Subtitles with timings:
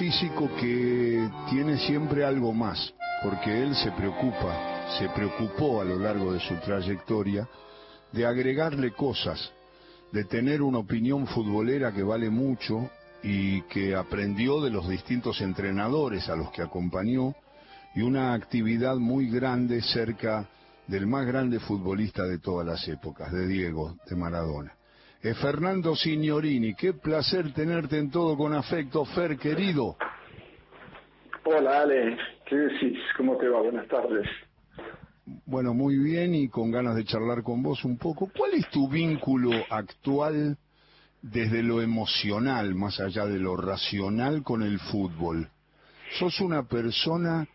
[0.00, 6.32] físico que tiene siempre algo más, porque él se preocupa, se preocupó a lo largo
[6.32, 7.46] de su trayectoria
[8.10, 9.52] de agregarle cosas,
[10.10, 12.88] de tener una opinión futbolera que vale mucho
[13.22, 17.34] y que aprendió de los distintos entrenadores a los que acompañó
[17.94, 20.48] y una actividad muy grande cerca
[20.86, 24.79] del más grande futbolista de todas las épocas, de Diego, de Maradona.
[25.22, 29.94] Eh, Fernando Signorini, qué placer tenerte en todo con afecto, Fer, querido.
[31.44, 32.98] Hola Ale, ¿qué decís?
[33.18, 33.60] ¿Cómo te va?
[33.60, 34.26] Buenas tardes.
[35.44, 38.30] Bueno, muy bien y con ganas de charlar con vos un poco.
[38.34, 40.56] ¿Cuál es tu vínculo actual
[41.20, 45.50] desde lo emocional, más allá de lo racional, con el fútbol?
[46.18, 47.46] ¿Sos una persona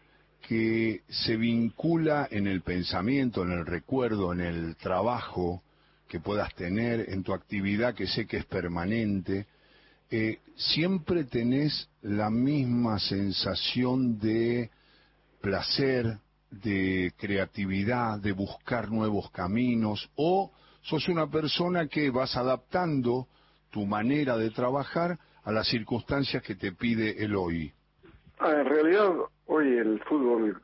[0.47, 5.63] que se vincula en el pensamiento, en el recuerdo, en el trabajo
[6.15, 9.47] que puedas tener, en tu actividad que sé que es permanente?
[10.09, 14.69] Eh, ¿Siempre tenés la misma sensación de
[15.41, 23.27] placer, de creatividad, de buscar nuevos caminos, o sos una persona que vas adaptando
[23.69, 27.73] tu manera de trabajar a las circunstancias que te pide el hoy?
[28.39, 29.11] Ah, en realidad,
[29.47, 30.61] hoy el fútbol,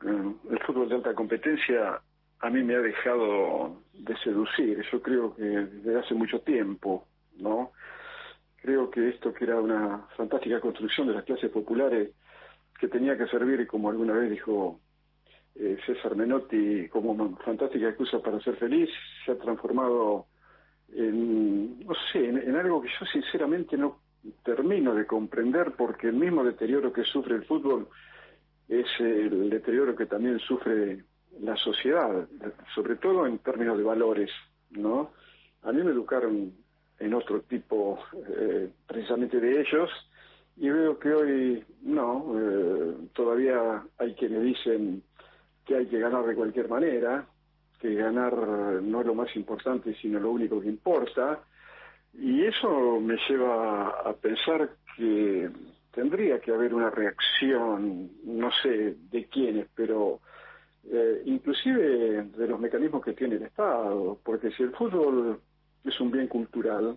[0.50, 2.00] el fútbol de alta competencia
[2.42, 4.84] a mí me ha dejado de seducir.
[4.90, 7.06] Yo creo que desde hace mucho tiempo,
[7.38, 7.72] ¿no?
[8.60, 12.10] Creo que esto que era una fantástica construcción de las clases populares
[12.78, 14.80] que tenía que servir, como alguna vez dijo
[15.54, 18.90] eh, César Menotti como una fantástica excusa para ser feliz,
[19.24, 20.26] se ha transformado
[20.92, 24.00] en, no sé, en, algo que yo sinceramente no
[24.44, 27.88] termino de comprender porque el mismo deterioro que sufre el fútbol
[28.68, 31.04] es el deterioro que también sufre
[31.40, 32.28] la sociedad,
[32.74, 34.30] sobre todo en términos de valores,
[34.70, 35.12] ¿no?
[35.62, 36.52] A mí me educaron
[36.98, 39.90] en otro tipo eh, precisamente de ellos
[40.56, 45.02] y veo que hoy no, eh, todavía hay quienes dicen
[45.64, 47.26] que hay que ganar de cualquier manera,
[47.80, 48.36] que ganar
[48.82, 51.40] no es lo más importante, sino lo único que importa.
[52.14, 55.50] Y eso me lleva a pensar que
[55.92, 60.20] tendría que haber una reacción, no sé de quiénes, pero
[60.90, 65.40] eh, inclusive de los mecanismos que tiene el Estado, porque si el fútbol
[65.84, 66.96] es un bien cultural,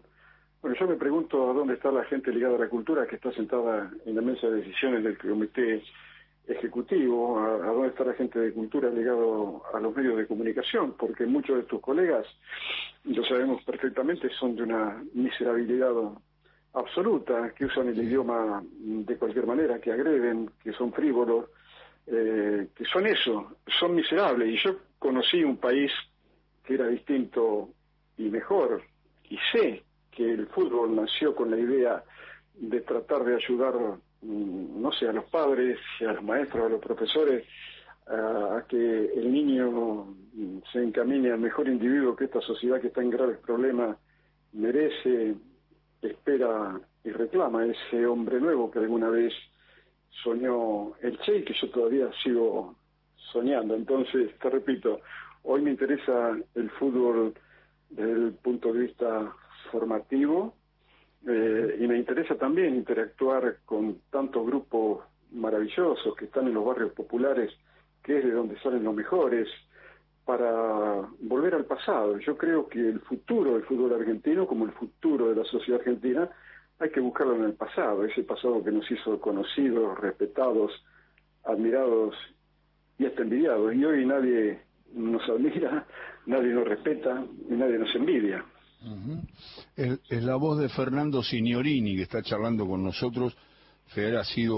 [0.61, 3.31] bueno, yo me pregunto a dónde está la gente ligada a la cultura que está
[3.33, 5.83] sentada en la mesa de decisiones del comité
[6.47, 11.25] ejecutivo, a, dónde está la gente de cultura ligado a los medios de comunicación, porque
[11.25, 12.25] muchos de tus colegas,
[13.03, 15.93] lo sabemos perfectamente, son de una miserabilidad
[16.73, 21.45] absoluta, que usan el idioma de cualquier manera, que agreden, que son frívolos,
[22.07, 24.49] eh, que son eso, son miserables.
[24.49, 25.91] Y yo conocí un país
[26.63, 27.69] que era distinto
[28.17, 28.81] y mejor,
[29.29, 32.03] y sé que el fútbol nació con la idea
[32.55, 33.73] de tratar de ayudar
[34.25, 37.45] Mm, no sé, a los padres, a los maestros, a los profesores,
[38.07, 43.01] a, que el niño mm, se encamine al mejor individuo que esta sociedad que está
[43.01, 43.97] en graves problemas
[44.53, 45.35] merece,
[46.01, 49.33] espera y reclama ese hombre nuevo que alguna vez
[50.23, 52.75] soñó el Che que yo todavía sigo
[53.31, 53.75] soñando.
[53.75, 55.01] Entonces, te repito,
[55.43, 57.33] hoy me interesa el fútbol
[57.89, 59.33] desde el punto de vista
[59.71, 60.55] formativo,
[61.27, 66.93] eh, y me interesa también interactuar con tantos grupos maravillosos que están en los barrios
[66.93, 67.51] populares,
[68.03, 69.47] que es de donde salen los mejores,
[70.23, 72.17] para volver al pasado.
[72.19, 76.29] Yo creo que el futuro del fútbol argentino, como el futuro de la sociedad argentina,
[76.79, 80.71] hay que buscarlo en el pasado, ese pasado que nos hizo conocidos, respetados,
[81.43, 82.15] admirados
[82.97, 83.73] y hasta envidiados.
[83.73, 84.61] Y hoy nadie
[84.93, 85.85] nos admira,
[86.25, 88.45] nadie nos respeta y nadie nos envidia
[89.75, 93.35] es, la voz de Fernando Signorini que está charlando con nosotros.
[93.87, 94.57] Fer ha sido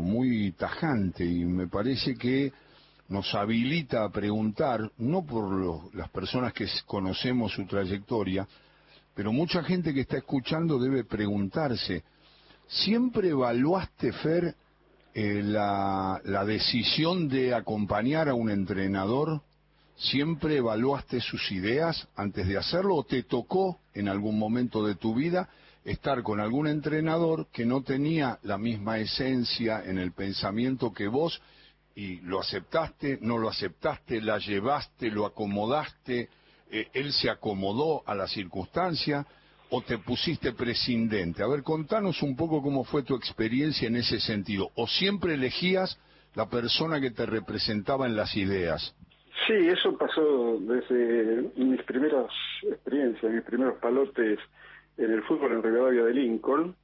[0.00, 2.52] muy tajante y me parece que
[3.08, 8.46] nos habilita a preguntar, no por las personas que conocemos su trayectoria,
[9.18, 12.04] pero mucha gente que está escuchando debe preguntarse,
[12.68, 14.54] ¿siempre evaluaste, Fer,
[15.12, 19.42] eh, la, la decisión de acompañar a un entrenador
[19.96, 25.12] ¿Siempre evaluaste sus ideas antes de hacerlo o te tocó en algún momento de tu
[25.16, 25.48] vida
[25.84, 31.42] estar con algún entrenador que no tenía la misma esencia en el pensamiento que vos
[31.96, 36.28] y lo aceptaste, no lo aceptaste, la llevaste, lo acomodaste,
[36.70, 39.26] eh, él se acomodó a la circunstancia
[39.70, 41.42] o te pusiste prescindente?
[41.42, 44.70] A ver, contanos un poco cómo fue tu experiencia en ese sentido.
[44.74, 45.98] ¿O siempre elegías
[46.34, 48.94] la persona que te representaba en las ideas?
[49.46, 52.30] Sí, eso pasó desde mis primeras
[52.62, 54.38] experiencias, mis primeros palotes
[54.96, 56.74] en el fútbol en Rivadavia de Lincoln,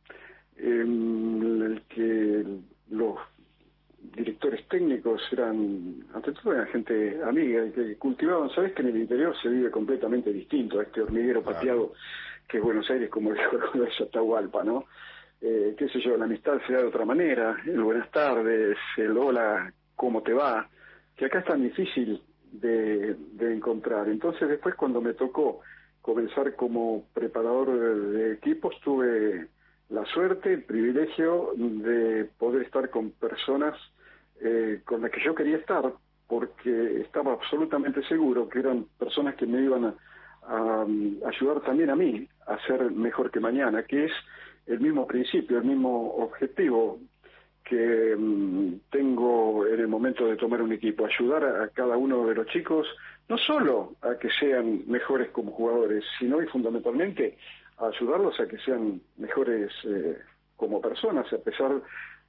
[0.57, 2.45] en el que
[5.05, 9.49] amigos, eran, ante todo eran gente amiga, que cultivaban, sabes que en el interior se
[9.49, 11.93] vive completamente distinto a este hormiguero pateado
[12.49, 14.85] que es Buenos Aires, como dijo es Atahualpa, ¿no?
[15.41, 19.17] Eh, qué sé yo, la amistad se da de otra manera, el buenas tardes, el
[19.17, 20.69] hola, ¿cómo te va?
[21.17, 22.23] Que acá es tan difícil
[22.53, 24.09] de, de encontrar.
[24.09, 25.61] Entonces después cuando me tocó
[26.01, 29.49] comenzar como preparador de equipos, tuve
[29.91, 33.75] la suerte, el privilegio de poder estar con personas
[34.41, 35.93] eh, con las que yo quería estar,
[36.27, 39.95] porque estaba absolutamente seguro que eran personas que me iban a,
[41.27, 44.13] ayudar también a mí a ser mejor que mañana, que es
[44.67, 46.99] el mismo principio, el mismo objetivo
[47.65, 52.35] que mm, tengo en el momento de tomar un equipo, ayudar a, cada uno de
[52.35, 52.87] los chicos,
[53.29, 57.39] no solo a que sean mejores como jugadores, sino y fundamentalmente
[57.79, 60.19] a ayudarlos a que sean mejores eh,
[60.57, 61.81] como personas, a pesar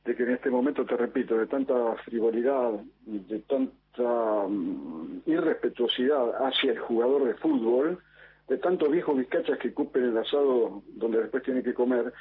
[0.06, 6.74] de que en este momento, te repito, de tanta frivolidad, de tanta mm, irrespetuosidad hacia
[6.74, 8.00] el jugador de fútbol,
[8.48, 12.14] de tantos viejos vizcachas que cupen el asado donde después tienen que comer,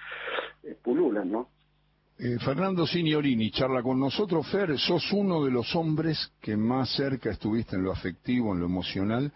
[0.62, 1.48] eh, pululan, ¿no?
[2.16, 4.48] Eh, Fernando Signorini charla con nosotros.
[4.50, 8.66] Fer, sos uno de los hombres que más cerca estuviste en lo afectivo, en lo
[8.66, 9.32] emocional,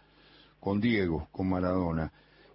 [0.60, 2.10] con Diego, con Maradona.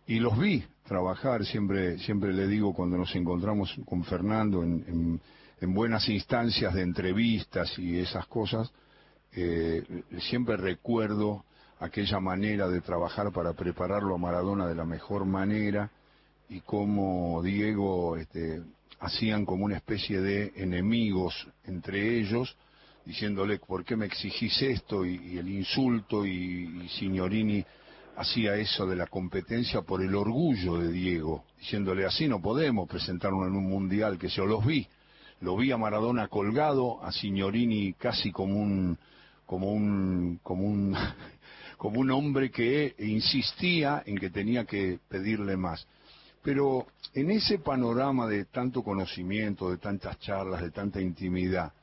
[0.07, 5.19] Y los vi trabajar, siempre, siempre le digo cuando nos encontramos con Fernando en,
[5.61, 8.71] buenas instancias de entrevistas y esas cosas,
[9.35, 9.83] eh,
[10.19, 11.45] siempre recuerdo
[11.79, 15.89] aquella manera de trabajar para prepararlo a Maradona de la mejor manera
[16.49, 18.61] y cómo Diego este,
[18.99, 22.55] hacían como una especie de enemigos entre ellos,
[23.05, 25.05] diciéndole, ¿por qué me exigís esto?
[25.05, 27.65] Y, el insulto y, y Signorini
[28.15, 33.47] hacía eso de la competencia por el orgullo de Diego, diciéndole así no podemos presentarnos
[33.47, 34.87] en un mundial que yo los vi,
[35.43, 38.97] lo vi a Maradona colgado, a Signorini casi como un
[39.45, 40.95] como un como un
[41.77, 45.85] como un hombre que insistía en que tenía que pedirle más.
[46.41, 51.73] Pero en ese panorama de tanto conocimiento, de tantas charlas, de tanta intimidad,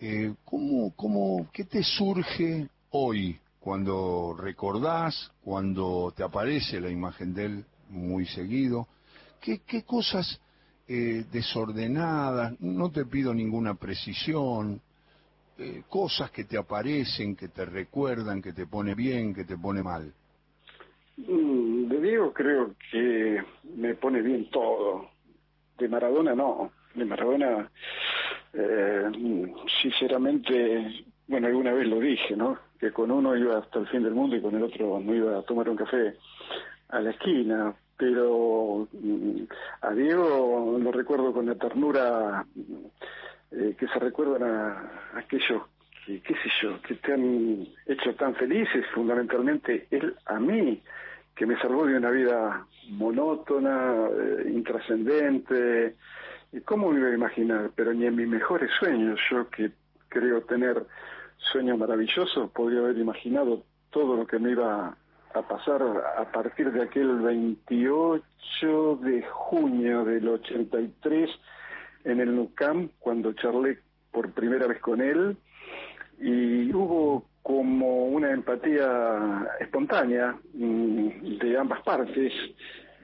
[0.00, 7.44] eh, ¿cómo, cómo, ¿qué te surge hoy cuando recordás, cuando te aparece la imagen de
[7.44, 8.86] él muy seguido,
[9.40, 10.40] qué, qué cosas
[10.88, 14.80] eh, desordenadas, no te pido ninguna precisión,
[15.58, 19.82] eh, cosas que te aparecen, que te recuerdan, que te pone bien, que te pone
[19.82, 20.12] mal.
[21.16, 23.42] Mm, de Diego creo que
[23.74, 25.08] me pone bien todo.
[25.78, 26.72] De Maradona no.
[26.94, 27.70] De Maradona,
[28.52, 29.10] eh,
[29.82, 32.58] sinceramente, bueno, alguna vez lo dije, ¿no?
[32.78, 35.38] Que con uno iba hasta el fin del mundo y con el otro no iba
[35.38, 36.16] a tomar un café
[36.88, 37.74] a la esquina.
[37.96, 39.42] Pero mm,
[39.82, 42.44] a Diego lo recuerdo con la ternura
[43.52, 45.62] eh, que se recuerdan a, aquellos
[46.04, 50.82] que, qué sé yo, que te han hecho tan felices, fundamentalmente él a mí,
[51.34, 55.96] que me salvó de una vida monótona, eh, intrascendente.
[56.64, 57.70] ¿Cómo me iba a imaginar?
[57.74, 59.70] Pero ni en mis mejores sueños, yo que
[60.08, 60.86] creo tener
[61.52, 64.96] sueño maravilloso, podría haber imaginado todo lo que me iba
[65.36, 71.30] a pasar a partir de aquel 28 de junio del 83
[72.04, 73.78] en el NUCAM, cuando charlé
[74.10, 75.36] por primera vez con él,
[76.18, 82.32] y hubo como una empatía espontánea mm, de ambas partes,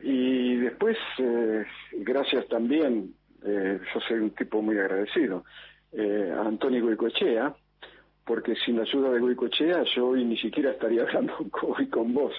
[0.03, 5.45] y después, eh, gracias también, eh, yo soy un tipo muy agradecido,
[5.93, 7.55] eh, a Antonio Goicoechea,
[8.25, 12.35] porque sin la ayuda de Goicoechea yo hoy ni siquiera estaría hablando hoy con vos.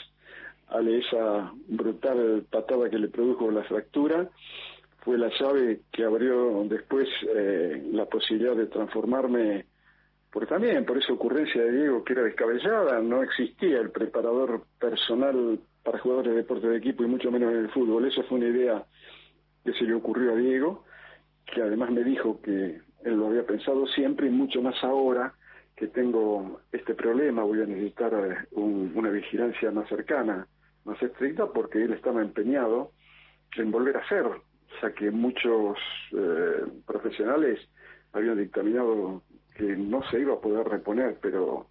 [0.70, 4.30] A esa brutal patada que le produjo la fractura
[5.04, 9.66] fue la llave que abrió después eh, la posibilidad de transformarme,
[10.32, 15.60] porque también por esa ocurrencia de Diego que era descabellada, no existía el preparador personal
[15.84, 18.06] para jugadores de deporte de equipo y mucho menos en el fútbol.
[18.06, 18.84] Esa fue una idea
[19.64, 20.86] que se le ocurrió a Diego,
[21.46, 25.34] que además me dijo que él lo había pensado siempre y mucho más ahora
[25.76, 30.48] que tengo este problema, voy a necesitar eh, una vigilancia más cercana,
[30.86, 32.92] más estricta, porque él estaba empeñado
[33.58, 34.26] en volver a ser,
[34.82, 35.78] ya que muchos
[36.12, 37.60] eh, profesionales
[38.12, 39.24] habían dictaminado
[39.56, 41.68] que no se iba a poder reponer, pero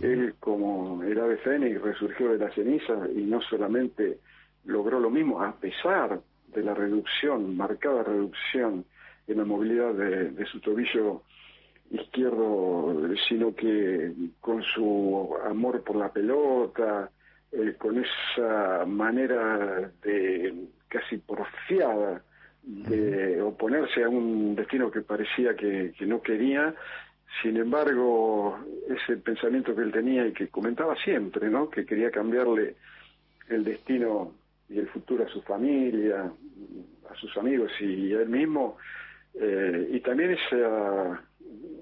[0.00, 4.18] él como el ave fénix resurgió de la ceniza y no solamente
[4.64, 8.84] logró lo mismo, a pesar de la reducción, marcada reducción
[9.26, 11.22] en la movilidad de, su tobillo
[11.92, 12.94] izquierdo,
[13.28, 17.10] sino que con su amor por la pelota,
[17.52, 20.54] eh, con esa manera de
[20.88, 22.22] casi porfiada
[22.62, 26.74] de oponerse a un destino que parecía que, no quería,
[27.42, 28.58] Sin embargo,
[28.88, 31.70] ese pensamiento que él tenía y que comentaba siempre, ¿no?
[31.70, 32.76] Que quería cambiarle
[33.48, 34.34] el destino
[34.68, 36.30] y el futuro a su familia,
[37.10, 38.76] a sus amigos y a él mismo,
[39.34, 41.22] eh, y también esa,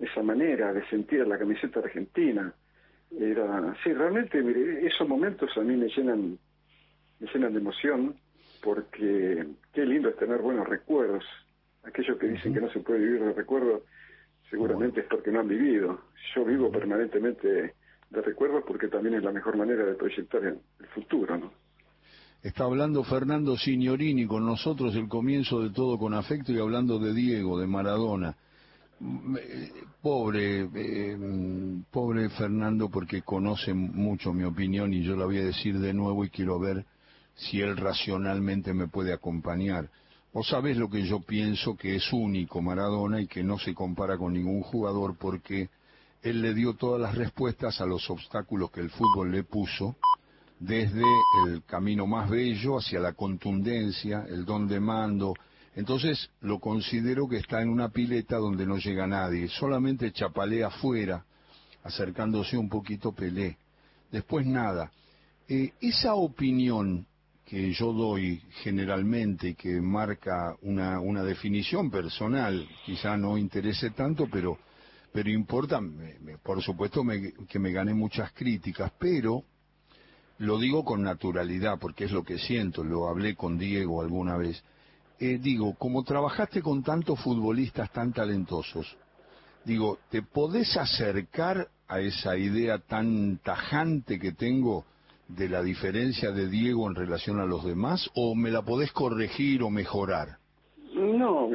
[0.00, 2.52] esa manera de sentir la camiseta argentina.
[3.18, 6.38] Era, sí, realmente, mire, esos momentos a mí me llenan,
[7.18, 8.14] me llenan de emoción,
[8.62, 11.24] porque qué lindo es tener buenos recuerdos.
[11.82, 13.82] Aquellos que dicen que no se puede vivir de recuerdos,
[14.50, 16.00] seguramente es porque no han vivido.
[16.34, 17.74] Yo vivo permanentemente
[18.10, 21.52] de recuerdos porque también es la mejor manera de proyectar el futuro, ¿no?
[22.42, 27.12] Está hablando Fernando Signorini con nosotros el comienzo de todo con afecto y hablando de
[27.12, 28.34] Diego, de Maradona.
[30.02, 31.16] Pobre, eh,
[31.90, 36.24] pobre Fernando porque conoce mucho mi opinión y yo la voy a decir de nuevo
[36.24, 36.84] y quiero ver
[37.34, 39.88] si él racionalmente me puede acompañar.
[40.32, 44.18] Vos sabés lo que yo pienso que es único Maradona y que no se compara
[44.18, 45.70] con ningún jugador porque
[46.22, 49.96] él le dio todas las respuestas a los obstáculos que el fútbol le puso,
[50.58, 51.02] desde
[51.46, 55.34] el camino más bello hacia la contundencia, el don de mando.
[55.74, 61.24] Entonces lo considero que está en una pileta donde no llega nadie, solamente chapalea afuera,
[61.84, 63.56] acercándose un poquito Pelé.
[64.10, 64.90] Después nada.
[65.48, 67.06] Eh, esa opinión
[67.44, 74.58] que yo doy generalmente, que marca una, una definición personal, quizá no interese tanto, pero,
[75.12, 75.80] pero importa,
[76.44, 77.02] por supuesto
[77.48, 79.42] que me gané muchas críticas, pero
[80.38, 84.62] lo digo con naturalidad porque es lo que siento, lo hablé con Diego alguna vez.
[85.22, 88.96] Eh, digo, como trabajaste con tantos futbolistas tan talentosos,
[89.66, 94.86] digo, ¿te podés acercar a esa idea tan tajante que tengo
[95.28, 99.62] de la diferencia de Diego en relación a los demás o me la podés corregir
[99.62, 100.38] o mejorar?
[100.94, 101.50] No,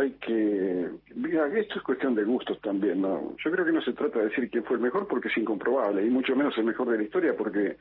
[0.00, 0.88] hay que...
[1.14, 3.36] Mira, esto es cuestión de gustos también, ¿no?
[3.44, 6.04] Yo creo que no se trata de decir quién fue el mejor porque es incomprobable,
[6.04, 7.76] y mucho menos el mejor de la historia porque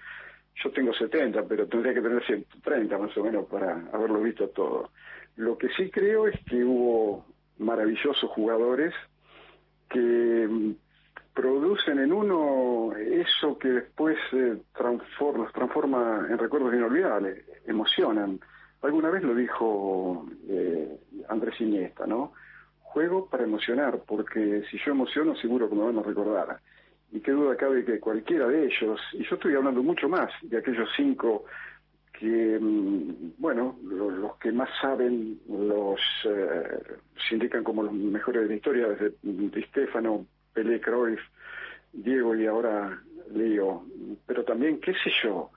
[0.64, 4.92] yo tengo 70, pero tendría que tener 130 más o menos para haberlo visto todo.
[5.36, 7.26] Lo que sí creo es que hubo
[7.58, 8.94] maravillosos jugadores
[9.90, 10.76] que
[11.34, 18.40] producen en uno eso que después eh, transforma, los transforma en recuerdos inolvidables, emocionan.
[18.82, 20.98] Alguna vez lo dijo eh,
[21.28, 22.34] Andrés Iniesta, ¿no?
[22.80, 26.60] Juego para emocionar, porque si yo emociono seguro que me van a recordar.
[27.15, 30.57] Y qué duda cabe que cualquiera de ellos, y yo estoy hablando mucho más de
[30.57, 31.45] aquellos cinco
[32.12, 36.77] que, mm, bueno, los, que más saben los eh,
[37.25, 39.65] se indican como los mejores de la historia, desde Di
[40.53, 41.22] Pelé, Cruyff,
[41.93, 43.01] Diego y ahora
[43.34, 43.86] Leo.
[44.27, 45.51] Pero también, qué sé yo,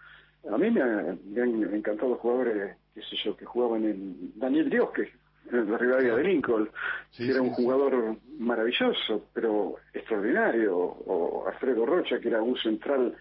[0.48, 5.10] a mí me, han encantado jugadores, qué sé yo, que jugaban en Daniel Dios, que
[5.50, 6.69] la rivalidad de Lincoln,
[7.17, 13.14] que era un jugador maravilloso, pero extraordinario, o Alfredo Rocha, que era un central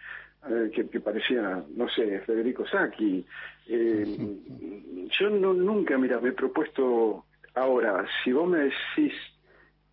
[0.50, 3.26] eh, que, parecía, no sé, Federico Sacchi.
[3.68, 4.18] Eh,
[5.20, 9.14] yo no, nunca, mira, me he propuesto ahora, si vos me decís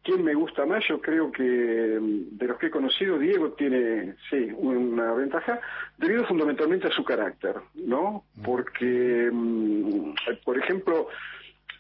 [0.05, 0.85] ¿Quién me gusta más?
[0.87, 5.59] Yo creo que mm, de los que he conocido, Diego tiene, sí, una ventaja
[5.97, 8.25] debido fundamentalmente a su carácter, ¿no?
[8.45, 10.13] Porque, mm,
[10.45, 11.09] por ejemplo,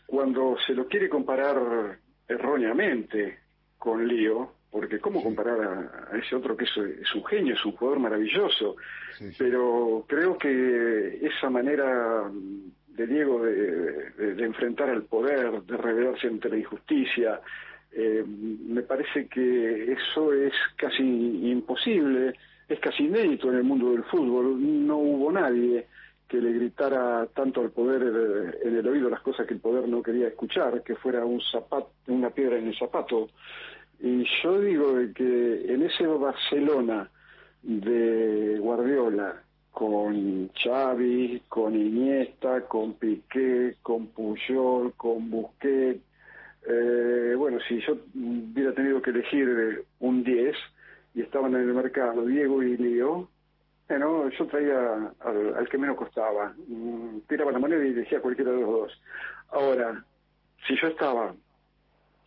[0.07, 3.39] cuando se lo quiere comparar erróneamente
[3.79, 8.01] con Lío, porque ¿cómo comparar a, ese otro que es, un genio, es un jugador
[8.01, 8.77] maravilloso?
[9.39, 12.31] Pero creo que esa manera
[12.89, 17.41] de Diego de, de enfrentar al poder, de rebelarse ante la injusticia,
[17.97, 22.35] eh, me parece que eso es casi imposible,
[22.69, 24.57] es casi inédito en el mundo del fútbol.
[24.87, 25.87] No hubo nadie
[26.35, 29.89] que le gritara tanto al poder eh, en el oído las cosas que el poder
[29.89, 33.29] no quería escuchar, que fuera un zapato, una piedra en el zapato.
[34.01, 37.09] Y yo digo que en ese Barcelona
[37.63, 46.03] de Guardiola, con Xavi, con Iniesta, con Piqué, con Puyol, con Busquets,
[46.67, 50.57] eh, bueno, si yo hubiera tenido que elegir un 10
[51.15, 53.29] y estaban en el mercado Diego y Leo,
[53.89, 56.55] bueno, yo traía al, que menos costaba.
[56.69, 59.03] Mm, tiraba la moneda y elegía cualquiera de los dos.
[59.51, 60.05] Ahora,
[60.67, 61.35] si yo estaba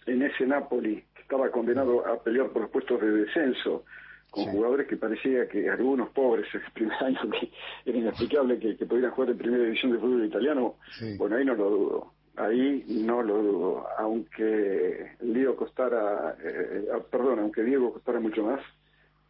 [0.05, 3.83] en ese Napoli, que estaba condenado a pelear por los puestos de descenso,
[4.29, 7.51] con jugadores que parecía que algunos pobres el primer año que
[7.85, 10.75] era inexplicable que, pudieran jugar en primera división de fútbol italiano,
[11.17, 17.39] bueno, ahí no lo dudo ahí no lo dudo, aunque Diego costara, eh, ah, perdón,
[17.39, 18.61] aunque Diego costara mucho más,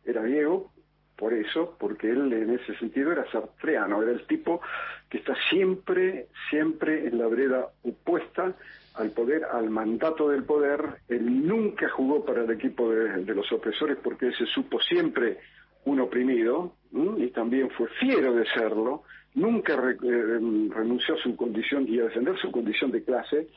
[0.06, 0.72] era Diego,
[1.18, 4.62] por eso, porque él en ese sentido era sartreano, era el tipo
[5.10, 8.56] que está siempre, siempre en la vereda opuesta
[8.94, 10.82] al poder, al mandato del poder.
[11.08, 15.40] Él nunca jugó para el equipo de, los opresores porque él se supo siempre
[15.86, 16.74] un oprimido
[17.18, 19.04] y también fue fiero de serlo.
[19.36, 23.48] Nunca eh, renunció a su condición y a defender su condición de clase.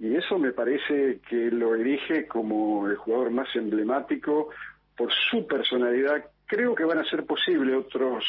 [0.00, 4.48] Y eso me parece que lo erige como el jugador más emblemático
[4.96, 6.24] por su personalidad.
[6.46, 8.24] Creo que van a ser posibles otros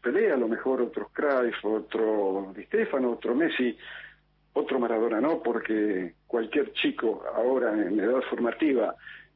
[0.00, 3.76] Pelé, a lo mejor otros Cruyff, otro Di Stefano, otro Messi,
[4.52, 8.94] otro Maradona no, porque cualquier chico ahora en edad formativa,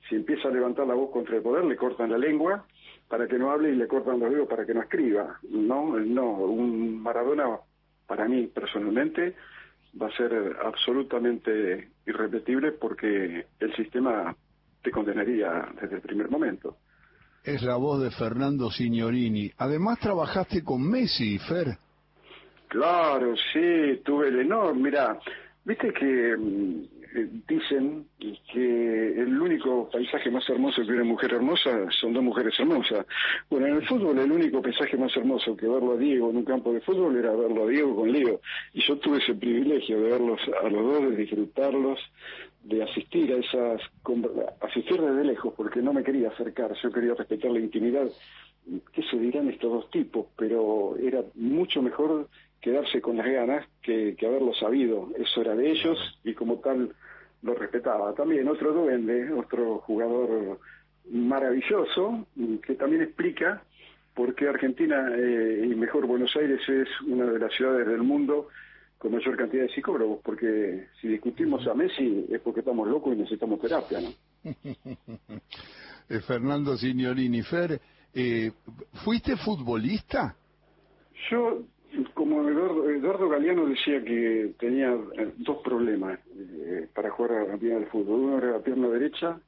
[0.09, 2.65] si empieza a levantar la voz contra el poder, le cortan la lengua
[3.09, 5.39] para que no hable y le cortan los dedos para que no escriba.
[5.51, 7.59] No, no, un Maradona,
[8.07, 9.35] para mí personalmente,
[10.01, 14.35] va a ser absolutamente irrepetible porque el sistema
[14.83, 16.77] te condenaría desde el primer momento.
[17.43, 19.51] Es la voz de Fernando Signorini.
[19.57, 21.79] Además trabajaste con Messi, Fer.
[22.69, 24.83] Claro, sí, tuve el enorme.
[24.83, 25.19] Mira,
[25.65, 27.00] viste que mm,
[27.49, 28.07] dicen
[28.53, 33.07] que el único paisaje más hermoso que una mujer hermosa son dos mujeres hermosas.
[33.49, 36.45] Bueno, en el fútbol el único paisaje más hermoso que verlo a Diego en un
[36.45, 38.41] campo de fútbol era verlo a Diego con Leo.
[38.73, 41.99] Y yo tuve ese privilegio de verlos a los dos, de disfrutarlos,
[42.63, 43.81] de asistir a esas,
[44.61, 48.09] asistir desde lejos, porque no me quería acercar, yo quería respetar la intimidad.
[48.93, 50.27] ¿Qué se dirán estos dos tipos?
[50.37, 52.29] Pero era mucho mejor
[52.61, 55.09] quedarse con las ganas que, haberlo sabido.
[55.17, 56.95] Eso era de ellos y como tal
[57.43, 58.15] lo respetaba.
[58.15, 60.61] También otro duende, otro jugador
[61.11, 62.27] maravilloso,
[62.67, 63.63] que también explica
[64.15, 68.49] por qué Argentina eh, y mejor Buenos Aires es una de las ciudades del mundo
[68.99, 73.21] con mayor cantidad de psicólogos, porque si discutimos a Messi es porque estamos locos y
[73.21, 74.11] necesitamos terapia, ¿no?
[76.13, 77.81] Eh, Fernando Signorini, Fer,
[78.13, 78.51] eh,
[79.05, 80.35] ¿fuiste futbolista?
[81.31, 81.63] Yo
[82.15, 87.81] como Eduardo, Galeano decía que tenía eh, dos problemas eh, para jugar a la pierna
[87.81, 88.21] del fútbol.
[88.21, 89.39] Uno era la pierna derecha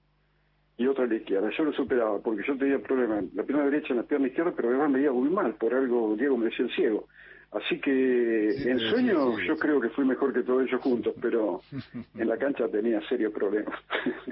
[0.76, 1.50] y otra la izquierda.
[1.56, 4.70] Yo lo superaba porque yo tenía problemas la pierna derecha y la pierna izquierda, pero
[4.70, 5.55] además me veía muy mal.
[5.55, 7.09] Por algo Diego me decía el ciego.
[7.52, 11.61] Así que en sueño yo creo que fui mejor que todos ellos juntos, pero
[12.14, 13.78] en la cancha tenía serios problemas.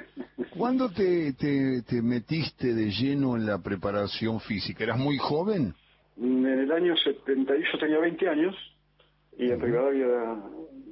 [0.56, 4.84] ¿Cuándo te, te, te metiste de lleno en la preparación física?
[4.84, 5.74] ¿Eras muy joven?
[6.20, 8.54] En el año 70, yo tenía 20 años
[9.38, 10.36] y en Rivadavia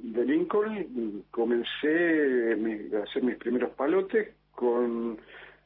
[0.01, 2.53] de Lincoln comencé
[2.97, 5.19] a hacer mis primeros palotes con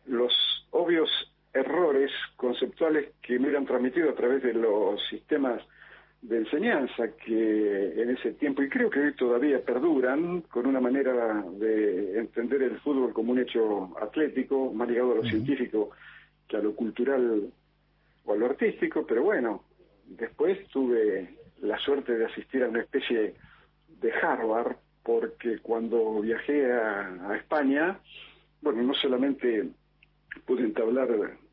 [0.08, 0.34] los
[0.72, 1.10] obvios
[1.54, 5.62] errores conceptuales que me eran transmitidos a través de los sistemas
[6.22, 11.44] de enseñanza que en ese tiempo, y creo que hoy todavía perduran, con una manera
[11.58, 15.92] de entender el fútbol como un hecho atlético, más ligado a lo científico
[16.48, 17.52] que a lo cultural
[18.26, 19.64] o a lo artístico, pero bueno,
[20.06, 23.36] después tuve la suerte de asistir a una especie
[23.88, 28.00] de Harvard, porque cuando viajé a, España,
[28.62, 29.70] bueno, no solamente
[30.46, 31.10] pude entablar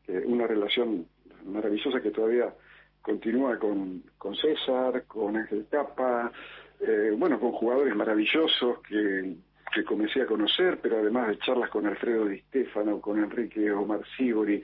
[0.07, 1.05] eh, una relación
[1.45, 2.53] maravillosa que todavía
[3.01, 6.31] continúa con, con César, con Ángel Capa,
[6.79, 9.35] eh, bueno, con jugadores maravillosos que,
[9.73, 14.01] que comencé a conocer, pero además de charlas con Alfredo Di Stefano, con Enrique Omar
[14.17, 14.63] Sibori,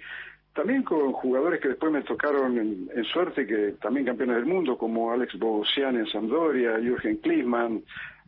[0.57, 5.11] también con jugadores que después me tocaron en, suerte, que también campeones del mundo, como
[5.11, 7.83] Alex Bogosian en Sampdoria, Jürgen Klinsmann,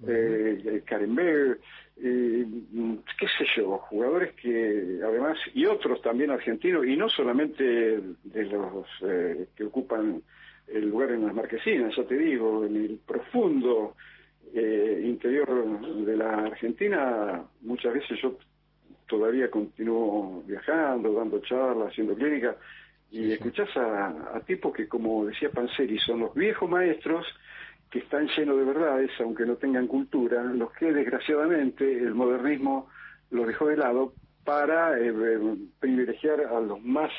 [0.08, 1.60] eh, Karen Beer,
[2.00, 8.86] qué sé yo, jugadores que además, y otros también argentinos, y no solamente de los
[9.02, 10.22] eh, que ocupan
[10.68, 13.96] el lugar en las marquesinas, ya te digo, en el profundo
[14.54, 18.38] eh, interior de la Argentina, muchas veces yo
[19.10, 22.56] todavía continúo viajando, dando charlas, haciendo clínica,
[23.12, 27.26] y escuchás a, tipos que, como decía Panseri, son los viejos maestros
[27.90, 32.88] que están llenos de verdades, aunque no tengan cultura, los que desgraciadamente el modernismo
[33.32, 34.14] los dejó de lado
[34.46, 37.12] para eh, eh, privilegiar a los más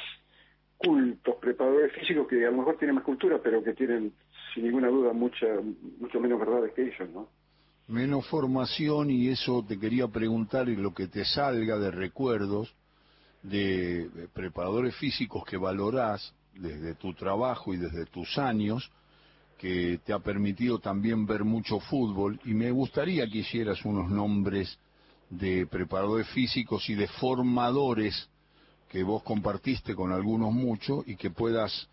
[0.77, 4.13] cultos preparadores físicos que a lo mejor tienen más cultura, pero que tienen
[4.55, 5.47] sin ninguna duda mucha,
[5.99, 7.29] mucho menos verdades que ellos, ¿no?
[7.91, 12.73] Menos formación y eso te quería preguntar y lo que te salga de recuerdos
[13.43, 18.91] de preparadores físicos que valorás desde tu trabajo y desde tus años
[19.59, 22.41] que te ha permitido también ver mucho fútbol.
[22.45, 24.79] Y me gustaría que hicieras unos nombres
[25.29, 28.29] de preparadores físicos y de formadores
[28.89, 31.89] que vos compartiste con algunos muchos y que puedas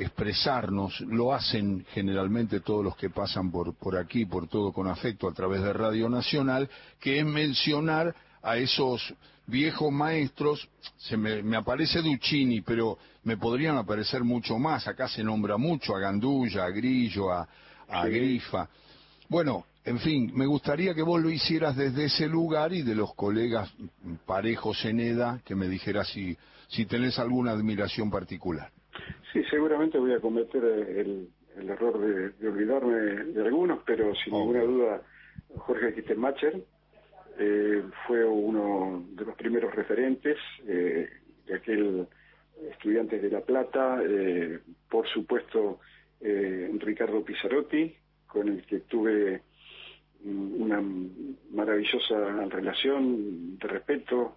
[0.00, 5.28] expresarnos, lo hacen generalmente todos los que pasan por, por aquí, por todo con afecto
[5.28, 9.14] a través de Radio Nacional, que es mencionar a esos
[9.46, 15.22] viejos maestros, se me, me aparece Duccini, pero me podrían aparecer mucho más, acá se
[15.22, 17.46] nombra mucho a Gandulla, a Grillo, a,
[17.88, 18.68] a Grifa.
[19.28, 23.14] Bueno, en fin, me gustaría que vos lo hicieras desde ese lugar y de los
[23.14, 23.70] colegas
[24.24, 26.36] parejos en edad, que me dijeras si,
[26.68, 28.70] si tenés alguna admiración particular.
[29.32, 35.02] Sí, seguramente voy a cometer el, error de, olvidarme de algunos, pero sin ninguna duda
[35.56, 36.62] Jorge Kittelmacher
[37.38, 40.36] eh, fue uno de los primeros referentes
[40.66, 41.08] eh,
[41.46, 42.06] de aquel
[42.68, 44.58] Estudiantes de La Plata, eh,
[44.88, 45.80] por supuesto
[46.20, 47.94] eh, Ricardo Pizzarotti,
[48.26, 49.42] con el que tuve
[50.24, 50.82] mm, una
[51.52, 54.36] maravillosa relación de respeto,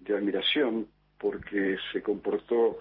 [0.00, 0.86] de admiración,
[1.18, 2.78] porque se comportó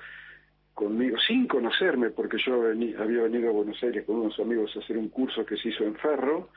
[0.78, 4.96] conmigo, sin conocerme, porque yo había venido a Buenos Aires con unos amigos a hacer
[4.96, 6.50] un curso que se hizo en Ferro,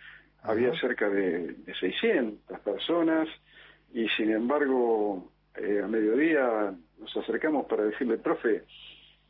[0.42, 3.26] había cerca de, de 600 personas,
[3.94, 8.64] y sin embargo, eh, a mediodía nos acercamos para decirle, profe,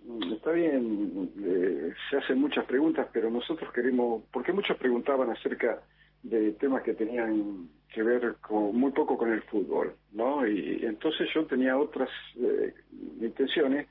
[0.04, 5.82] mm, está bien, eh, se hacen muchas preguntas, pero nosotros queremos, porque muchos preguntaban acerca
[6.24, 10.44] de temas que tenían que ver con, muy poco con el fútbol, ¿no?
[10.44, 12.74] Y, entonces yo tenía otras eh,
[13.20, 13.86] intenciones,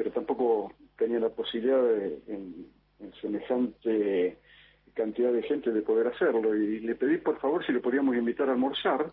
[0.00, 2.70] pero tampoco tenía la posibilidad de, en,
[3.20, 4.38] semejante
[4.94, 6.56] cantidad de gente de poder hacerlo.
[6.56, 9.12] Y le pedí por favor si le podíamos invitar a almorzar,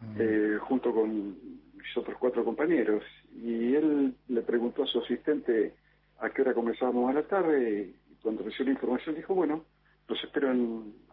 [0.00, 0.16] mm.
[0.20, 1.36] eh, junto con
[1.74, 3.02] mis otros cuatro compañeros.
[3.34, 5.74] Y él le preguntó a su asistente
[6.20, 9.64] a qué hora comenzábamos a la tarde, y cuando recibió la información dijo, bueno,
[10.06, 10.52] los espero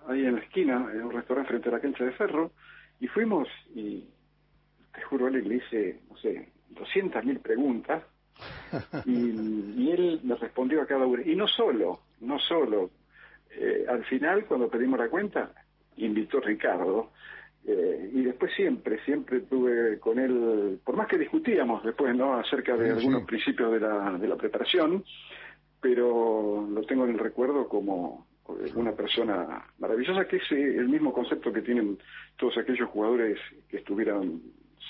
[0.08, 2.52] ahí en la esquina, en un restaurante frente a la cancha de ferro,
[3.00, 4.06] y fuimos y
[4.94, 8.04] te juro, él le hice, no sé, 200.000 preguntas,
[9.06, 11.24] y, él me respondió a cada una.
[11.24, 12.90] Y no solo, no solo.
[13.52, 15.52] Eh, al final, cuando pedimos la cuenta,
[15.98, 17.12] invitó Ricardo,
[17.66, 22.76] eh, y después siempre, siempre tuve con él, por más que discutíamos después, ¿no?, acerca
[22.76, 25.04] de algunos principios de la, de la preparación,
[25.80, 28.26] pero lo tengo en el recuerdo como
[28.76, 31.98] una persona maravillosa, que es eh, el mismo concepto que tienen
[32.38, 34.42] todos aquellos jugadores que estuvieran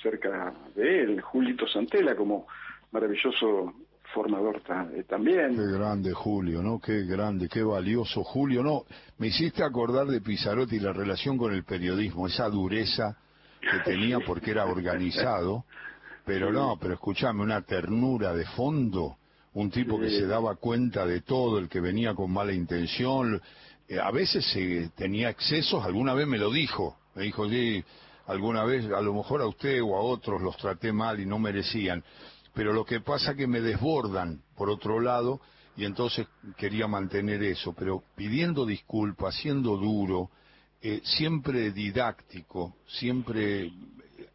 [0.02, 2.48] cerca de él, Julito Santela como
[2.94, 3.74] maravilloso
[4.14, 4.62] formador
[4.96, 5.56] eh, también.
[5.56, 6.80] Qué grande Julio, ¿no?
[6.80, 8.84] Qué grande, qué valioso Julio, ¿no?
[9.18, 13.18] Me hiciste acordar de Pizarotti y la relación con el periodismo, esa dureza
[13.60, 15.66] que tenía porque era organizado,
[16.26, 19.18] pero no, pero escúchame, una ternura de fondo
[19.54, 23.40] un tipo que se daba cuenta de todo, el que venía con mala intención,
[23.88, 27.84] eh, a veces se tenía excesos, alguna vez me lo dijo, me dijo, sí,
[28.28, 31.38] alguna vez a lo mejor a usted o a otros los traté mal y no
[31.38, 32.04] merecían,
[32.54, 35.42] pero lo que pasa que me desbordan por otro lado
[35.76, 40.30] y entonces quería mantener eso, pero pidiendo disculpas, siendo duro,
[40.82, 43.72] eh, siempre didáctico, siempre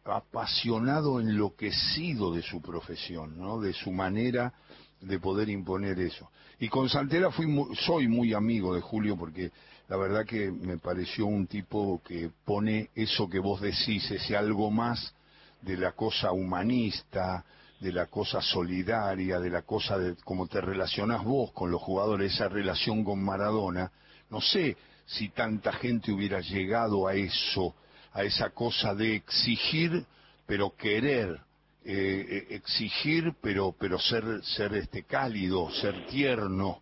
[0.03, 3.59] apasionado, enloquecido de su profesión, ¿no?
[3.59, 4.53] de su manera
[4.99, 6.29] de poder imponer eso.
[6.59, 7.47] Y con Santera fui
[7.85, 9.51] soy muy amigo de Julio porque
[9.87, 14.69] la verdad que me pareció un tipo que pone eso que vos decís, ese algo
[14.69, 15.13] más
[15.61, 17.45] de la cosa humanista,
[17.79, 22.33] de la cosa solidaria, de la cosa de cómo te relacionás vos con los jugadores,
[22.33, 23.91] esa relación con Maradona.
[24.29, 27.75] No sé si tanta gente hubiera llegado a eso,
[28.13, 30.05] a esa cosa de exigir,
[30.45, 31.39] pero querer
[31.85, 36.81] eh, eh, exigir, pero, pero ser, ser este cálido, ser tierno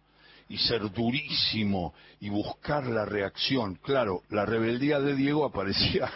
[0.50, 3.76] y ser durísimo y buscar la reacción.
[3.76, 6.10] Claro, la rebeldía de Diego aparecía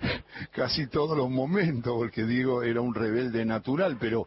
[0.52, 4.26] casi todos los momentos, porque Diego era un rebelde natural, pero,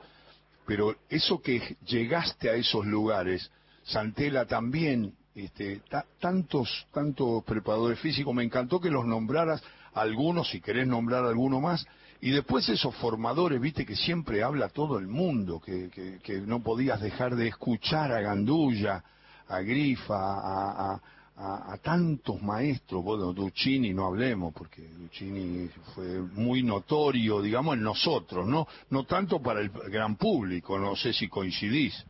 [0.66, 3.52] pero eso que llegaste a esos lugares,
[3.84, 5.82] Santela también, este,
[6.20, 9.62] tantos, tantos preparadores físicos, me encantó que los nombraras
[9.94, 11.86] algunos, si querés nombrar alguno más,
[12.22, 15.90] y después esos formadores, viste que siempre habla todo el mundo, que,
[16.22, 19.04] que, no podías dejar de escuchar a Gandulla,
[19.50, 21.02] a Grifa, a,
[21.36, 28.46] a, tantos maestros, bueno, Duccini no hablemos, porque Duccini fue muy notorio, digamos, en nosotros,
[28.46, 28.68] ¿no?
[28.90, 32.06] No tanto para el gran público, no sé si coincidís.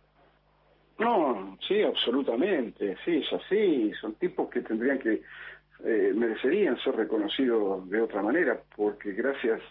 [0.97, 5.21] No, sí, absolutamente, sí, es así, son tipos que tendrían que,
[5.85, 9.61] eh, merecerían ser reconocidos de otra manera, porque gracias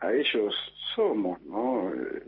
[0.00, 0.54] a ellos
[0.94, 1.90] somos, ¿no?
[1.94, 2.22] Eh,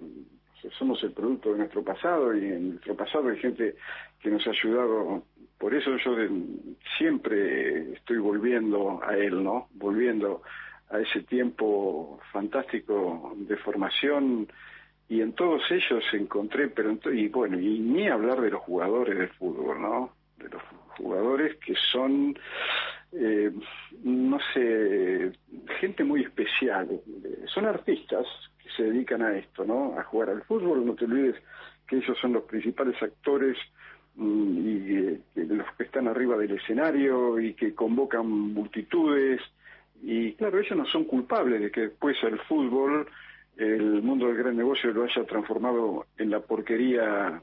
[0.78, 3.74] somos el producto de nuestro pasado y en nuestro pasado hay gente
[4.20, 5.24] que nos ha ayudado.
[5.58, 6.16] Por eso yo
[6.96, 9.68] siempre estoy volviendo a él, ¿no?
[9.74, 10.42] Volviendo
[10.90, 14.48] a ese tiempo fantástico de formación
[15.08, 19.28] y en todos ellos encontré, pero y bueno, y ni hablar de los jugadores de
[19.28, 20.12] fútbol, ¿no?
[20.36, 20.62] De los
[20.96, 22.36] jugadores que son
[23.12, 23.50] eh,
[24.04, 25.32] no sé,
[25.80, 27.00] gente muy especial.
[27.52, 28.26] Son artistas
[28.76, 29.98] se dedican a esto, ¿no?
[29.98, 30.84] A jugar al fútbol.
[30.84, 31.36] No te olvides
[31.86, 33.56] que ellos son los principales actores
[34.16, 39.40] mm, y los que están arriba del escenario y que convocan multitudes
[40.02, 43.06] y claro, ellos no son culpables de que después el fútbol,
[43.56, 47.42] el mundo del gran negocio lo haya transformado en la porquería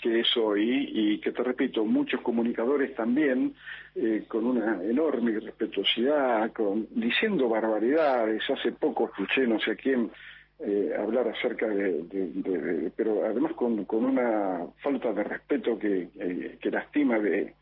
[0.00, 3.54] que es hoy y que te repito, muchos comunicadores también
[3.96, 8.48] eh, con una enorme irrespetuosidad, con, diciendo barbaridades.
[8.48, 10.10] Hace poco escuché no sé quién
[10.60, 17.18] eh, hablar acerca de, pero además con, con una falta de respeto que, eh, lastima
[17.18, 17.54] de,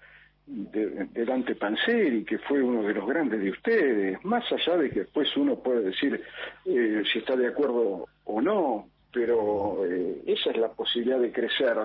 [0.47, 5.01] de, Dante Panzeri, que fue uno de los grandes de ustedes, más allá de que
[5.01, 6.23] después uno puede decir
[6.65, 11.77] eh, si está de acuerdo o no, pero eh, esa es la posibilidad de crecer,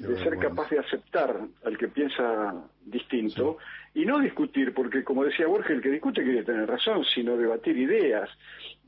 [0.00, 3.58] de ser capaz de aceptar al que piensa distinto
[3.94, 7.76] y no discutir, porque como decía Borges, el que discute quiere tener razón, sino debatir
[7.76, 8.28] ideas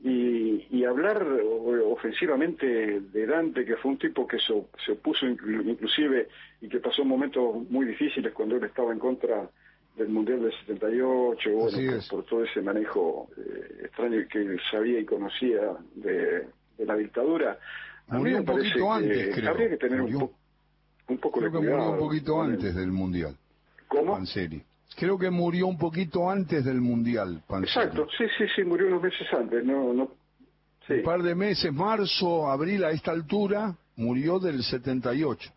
[0.03, 1.25] y, y hablar
[1.85, 4.53] ofensivamente de Dante, que fue un tipo que se,
[4.91, 6.27] opuso inclusive
[6.61, 9.49] y que pasó momentos muy difíciles cuando él estaba en contra
[9.95, 11.77] del Mundial del 78, bueno,
[12.09, 16.47] por, todo ese manejo eh, extraño que sabía y conocía de,
[16.79, 17.59] la dictadura.
[18.07, 19.51] Murió un poquito antes, creo.
[19.51, 20.40] Habría que tener un, poco
[21.05, 23.37] creo de que murió un poquito antes del Mundial.
[23.87, 24.19] ¿Cómo?
[24.95, 29.27] Creo que murió un poquito antes del Mundial, Exacto, sí, sí, sí, murió unos meses
[29.33, 30.11] antes, no, no...
[30.89, 35.49] Un par de meses, marzo, abril, a esta altura, murió del 78.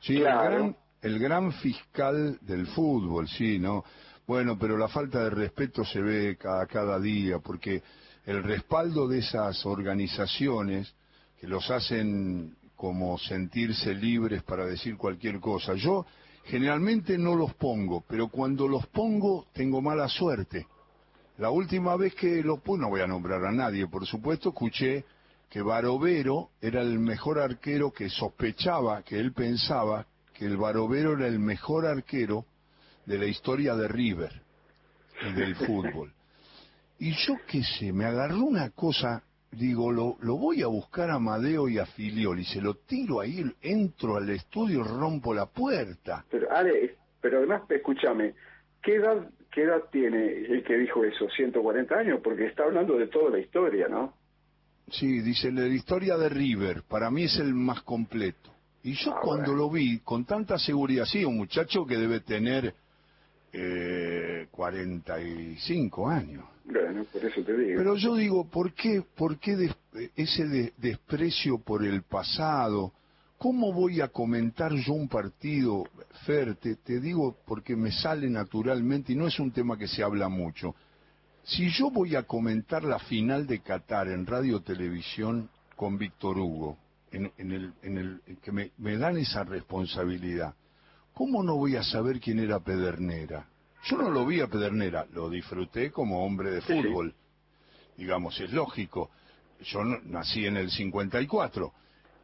[0.00, 3.84] Sí, el, gran, el gran fiscal del fútbol, sí, ¿no?
[4.26, 7.82] Bueno, pero la falta de respeto se ve cada, cada día, porque
[8.26, 10.94] el respaldo de esas organizaciones
[11.40, 15.74] que los hacen como sentirse libres para decir cualquier cosa.
[15.74, 16.06] Yo
[16.44, 20.66] Generalmente no los pongo, pero cuando los pongo tengo mala suerte.
[21.38, 25.04] La última vez que los puse, no voy a nombrar a nadie, por supuesto, escuché
[25.48, 31.26] que Barovero era el mejor arquero que sospechaba, que él pensaba que el Barovero era
[31.26, 32.46] el mejor arquero
[33.06, 34.42] de la historia de River
[35.28, 36.12] y del fútbol.
[36.98, 41.18] Y yo qué sé, me agarró una cosa digo, lo, lo voy a buscar a
[41.18, 46.24] Madeo y a Filioli, se lo tiro ahí, entro al estudio, rompo la puerta.
[46.30, 48.34] Pero, Ale, pero además, escúchame,
[48.82, 51.26] ¿qué edad, ¿qué edad tiene el que dijo eso?
[51.26, 52.20] ¿140 años?
[52.22, 54.14] Porque está hablando de toda la historia, ¿no?
[54.90, 58.50] Sí, dice, la historia de River, para mí es el más completo.
[58.82, 62.74] Y yo ah, cuando lo vi, con tanta seguridad, sí, un muchacho que debe tener
[63.52, 66.44] eh, 45 años.
[67.76, 69.70] Pero yo digo, ¿por qué, por qué
[70.14, 72.92] ese desprecio por el pasado?
[73.38, 75.84] ¿Cómo voy a comentar yo un partido,
[76.26, 76.56] Fer?
[76.56, 80.28] Te, te digo porque me sale naturalmente y no es un tema que se habla
[80.28, 80.74] mucho.
[81.42, 86.76] Si yo voy a comentar la final de Qatar en radio televisión con Víctor Hugo,
[87.10, 90.54] en, el, en el, que me, me dan esa responsabilidad,
[91.14, 93.46] ¿cómo no voy a saber quién era Pedernera?
[93.84, 97.14] Yo no lo vi a Pedernera, lo disfruté como hombre de fútbol.
[97.96, 99.10] Digamos, es lógico.
[99.60, 101.72] Yo nací en el 54.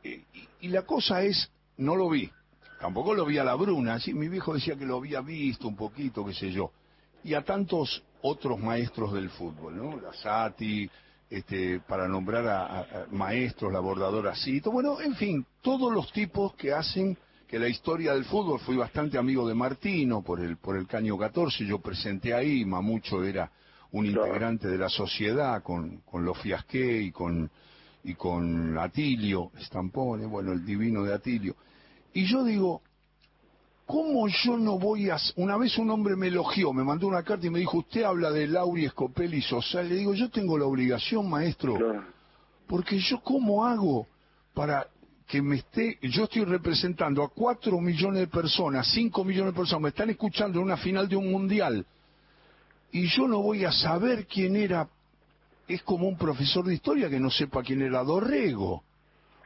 [0.05, 0.23] Y,
[0.61, 2.31] y, la cosa es, no lo vi.
[2.81, 3.99] Tampoco lo vi a la Bruna.
[3.99, 6.71] Sí, mi viejo decía que lo había visto un poquito, qué sé yo.
[7.25, 10.01] Y a tantos otros maestros del fútbol, ¿no?
[10.01, 10.89] La Sati,
[11.29, 14.71] este, para nombrar a, a maestros, la bordadora Cito.
[14.71, 19.19] Bueno, en fin, todos los tipos que hacen que la historia del fútbol fui bastante
[19.19, 23.51] amigo de Martino por el por el Caño 14, yo presenté ahí, Mamucho era
[23.93, 27.51] un integrante de la sociedad con, con los Fiasqué y con
[28.03, 31.57] y con Atilio Stampone, bueno, el divino de Atilio.
[32.13, 32.83] Y yo digo,
[33.85, 35.17] ¿cómo yo no voy a...?
[35.37, 38.31] Una vez un hombre me elogió, me mandó una carta y me dijo, usted habla
[38.31, 39.83] de Lauri Scopelli Sosa.
[39.83, 41.77] Le digo, yo tengo la obligación, maestro,
[42.69, 44.07] porque yo cómo hago
[44.55, 44.87] para
[45.27, 49.83] que me esté, yo estoy representando a cuatro millones de personas, cinco millones de personas,
[49.83, 51.85] me están escuchando en una final de un mundial,
[52.93, 54.89] y yo no voy a saber quién era,
[55.67, 58.85] es como un profesor de historia que no sepa quién era Dorrego,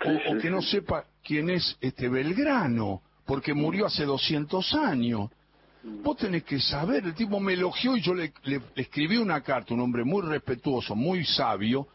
[0.05, 5.31] o, que no sepa quién es este Belgrano, porque murió hace 200 años.
[5.83, 9.73] Vos tenés que saber, el tipo me elogió y yo le, le escribí una carta,
[9.73, 11.89] un hombre muy respetuoso, muy sabio,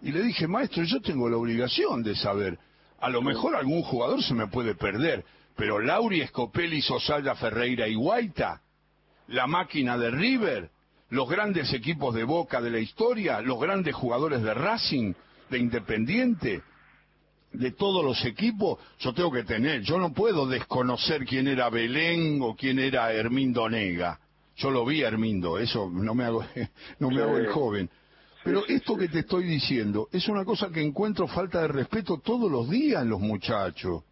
[0.00, 2.58] y le dije, maestro, yo tengo la obligación de saber.
[3.00, 5.24] A lo mejor algún jugador se me puede perder,
[5.56, 8.60] pero Lauri, Scopelli, Sosalda, Ferreira y Guaita,
[9.28, 10.70] la máquina de River,
[11.10, 15.14] los grandes equipos de Boca de la historia, los grandes jugadores de Racing,
[15.50, 16.62] de Independiente,
[17.52, 22.40] de todos los equipos, yo tengo que tener, yo no puedo desconocer quién era Belén
[22.42, 24.18] o quién era Hermindo Nega.
[24.56, 26.44] Yo lo vi a Hermindo, eso no me hago,
[26.98, 27.90] no me hago el joven.
[28.46, 32.48] Pero esto que te estoy diciendo es una cosa que encuentro falta de respeto todos
[32.48, 34.04] los días los muchachos.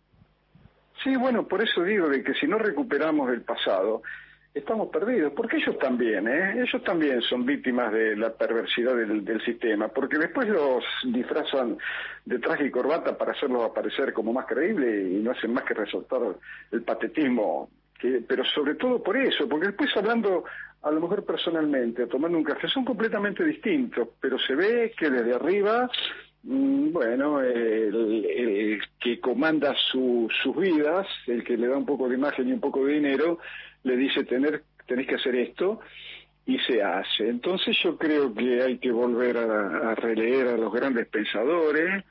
[1.04, 4.02] Sí, bueno, por eso digo de que si no recuperamos el pasado,
[4.52, 6.62] estamos perdidos, porque ellos también, ¿eh?
[6.62, 11.76] ellos también son víctimas de la perversidad del, sistema, porque después los disfrazan
[12.24, 15.74] de traje y corbata para hacerlos aparecer como más creíbles y no hacen más que
[15.74, 16.22] resaltar
[16.72, 17.68] el patetismo,
[18.00, 20.44] que, pero sobre todo por eso, porque después hablando
[20.84, 25.34] a lo mejor personalmente, tomando un café, son completamente distintos, pero se ve que desde
[25.34, 25.90] arriba
[26.42, 32.48] mm, bueno, el, que comanda sus vidas, el que le da un poco de imagen
[32.48, 33.38] y un poco de dinero,
[33.82, 35.80] le dice tener, tenés que hacer esto
[36.44, 37.30] y se hace.
[37.30, 42.04] Entonces yo creo que hay que volver a, releer a los grandes pensadores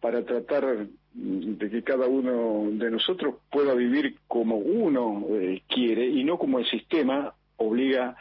[0.00, 6.24] para tratar de que cada uno de nosotros pueda vivir como uno eh, quiere y
[6.24, 8.16] no como el sistema obliga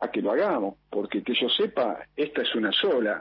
[0.00, 3.20] a que lo hagamos, porque que yo sepa, esta es una sola,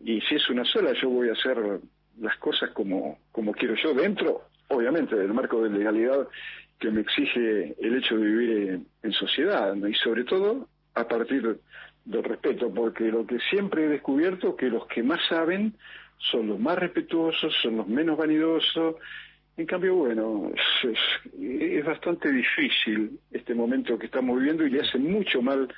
[0.00, 1.80] y si es una sola yo voy a hacer
[2.20, 6.28] las cosas como, como quiero yo dentro, obviamente, del marco de legalidad
[6.78, 11.58] que me exige el hecho de vivir en, sociedad y sobre todo a partir
[12.04, 15.74] del respeto, porque lo que siempre he descubierto que los que más saben
[16.18, 18.96] son los más respetuosos, son los menos vanidosos.
[19.58, 20.52] En cambio, bueno,
[20.84, 25.68] es, bastante difícil este momento que estamos viviendo y le hace mucho mal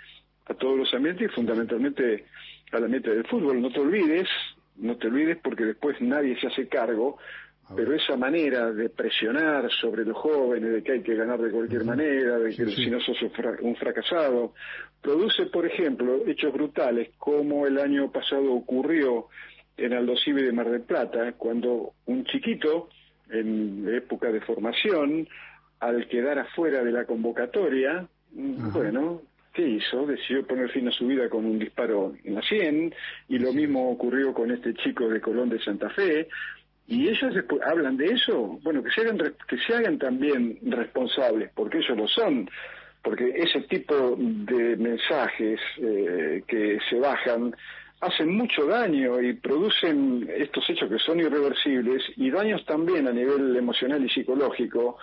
[0.44, 2.26] a todos los ambientes y fundamentalmente
[2.72, 3.60] al ambiente del fútbol.
[3.62, 4.28] No te olvides,
[4.76, 7.18] no te olvides porque después nadie se hace cargo
[7.74, 11.84] pero esa manera de presionar sobre los jóvenes, de que hay que ganar de cualquier
[11.84, 13.16] manera, de que si no sos
[13.60, 14.54] un fracasado,
[15.00, 19.28] produce, por ejemplo, hechos brutales, como el año pasado ocurrió
[19.76, 22.88] en Aldo de Mar del Plata, cuando un chiquito,
[23.32, 25.28] en época de formación,
[25.80, 30.06] al quedar afuera de la convocatoria, bueno, ¿qué hizo?
[30.06, 32.94] Decidió poner fin a su vida con un disparo en la sien,
[33.28, 36.28] y lo mismo ocurrió con este chico de Colón de Santa Fe,
[36.86, 41.50] y ellos después hablan de eso, bueno, que se hagan, que se hagan también responsables,
[41.54, 42.50] porque ellos lo son,
[43.02, 47.54] porque ese tipo de mensajes eh, que se bajan
[48.00, 53.54] hacen mucho daño y producen estos hechos que son irreversibles y daños también a nivel
[53.56, 54.96] emocional y psicológico,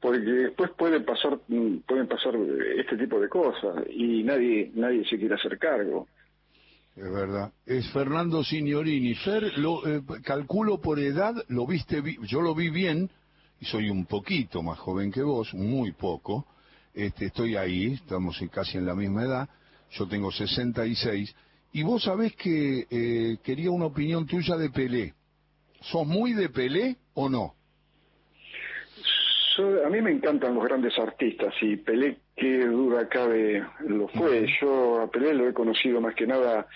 [0.00, 1.38] porque después pueden pasar,
[1.86, 2.34] pueden pasar
[2.76, 6.06] este tipo de cosas y nadie, nadie se quiere hacer cargo.
[6.96, 7.52] Es verdad.
[7.66, 9.14] Es Fernando Signorini.
[9.14, 13.10] Fer, lo, eh, calculo por edad, lo viste, yo lo vi bien,
[13.60, 16.46] y soy un poquito más joven que vos, muy poco.
[16.94, 19.48] Este, estoy ahí, estamos casi en la misma edad.
[19.90, 21.34] Yo tengo 66.
[21.74, 25.12] Y vos sabés que eh, quería una opinión tuya de Pelé.
[25.80, 27.54] ¿Sos muy de Pelé o no?
[29.84, 34.46] a mí me encantan los grandes artistas y Pelé, qué duda cabe, lo fue.
[34.60, 36.66] Yo a Pelé lo he conocido más que nada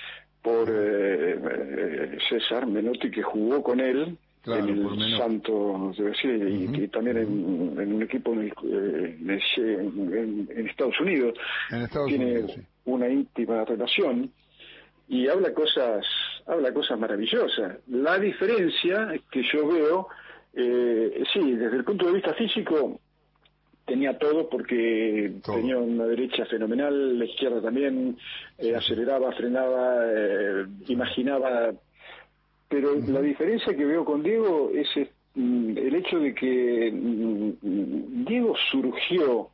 [0.42, 6.88] por eh, eh, César Menotti, que jugó con él en el Santos de Brasil y,
[6.88, 8.52] también en, un equipo en,
[9.20, 11.34] en, Estados Unidos.
[12.08, 14.32] Tiene una íntima relación
[15.08, 16.04] y habla cosas,
[16.46, 17.78] habla cosas maravillosas.
[17.88, 20.08] La diferencia que yo veo
[20.54, 23.00] eh, sí, desde el punto de vista físico
[23.84, 28.18] tenía todo porque tenía una derecha fenomenal, la izquierda también,
[28.58, 31.72] eh, aceleraba, frenaba, eh, imaginaba.
[32.68, 34.88] Pero la diferencia que veo con Diego es
[35.34, 39.50] mm, el hecho de que mm, Diego surgió,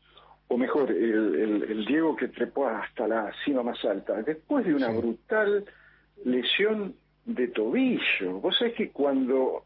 [0.55, 5.65] o mejor, el, Diego que trepó hasta la cima más alta, después de una brutal
[6.25, 8.39] lesión de tobillo.
[8.41, 9.65] Vos sabés que cuando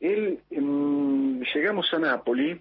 [0.00, 2.60] él em, llegamos a Nápoles,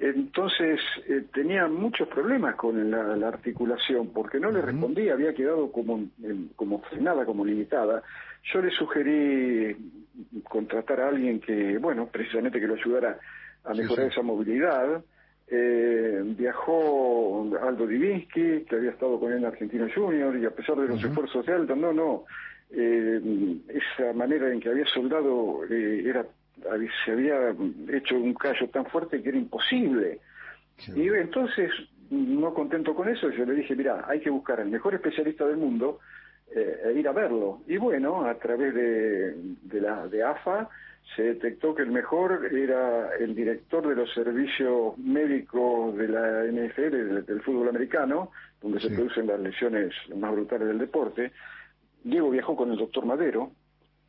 [0.00, 6.08] entonces eh, tenía muchos problemas con la, articulación porque no le respondía, había quedado como,
[6.56, 8.02] como frenada, como limitada.
[8.52, 9.76] Yo le sugerí
[10.42, 13.20] contratar a alguien que, bueno, precisamente que lo ayudara
[13.62, 15.04] a mejorar esa movilidad.
[15.52, 20.76] Eh, viajó Aldo Divinsky, que había estado con él en Argentino Junior, y a pesar
[20.76, 22.24] de los esfuerzos de Aldo, no, no,
[22.70, 23.20] eh,
[23.68, 26.24] esa manera en que había soldado era
[27.04, 27.54] se había
[27.92, 30.20] hecho un callo tan fuerte que era imposible.
[30.94, 31.70] Y entonces,
[32.10, 35.58] no contento con eso, yo le dije, mira, hay que buscar al mejor especialista del
[35.58, 36.00] mundo
[36.54, 37.60] eh, e ir a verlo.
[37.66, 40.68] Y bueno, a través de, de, la, de AFA
[41.16, 47.24] se detectó que el mejor era el director de los servicios médicos de la NFL,
[47.26, 48.30] del, fútbol americano,
[48.60, 51.32] donde se producen las lesiones más brutales del deporte.
[52.04, 53.52] Diego viajó con el doctor Madero,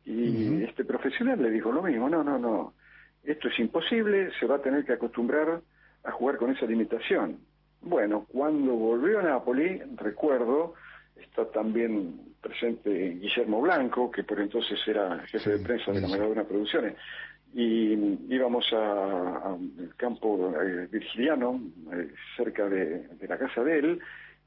[0.04, 2.74] y este profesional le dijo lo mismo, no, no, no,
[3.22, 5.60] esto es imposible, se va a tener que acostumbrar
[6.04, 7.38] a jugar con esa limitación.
[7.80, 10.74] Bueno, cuando volvió a Napoli, recuerdo,
[11.22, 16.44] está también presente Guillermo Blanco, que por entonces era jefe de prensa de la Maradona
[16.44, 16.94] Producciones,
[17.54, 17.92] y
[18.34, 21.60] íbamos al campo eh, virgiliano,
[21.92, 23.98] eh, cerca de, la casa de él,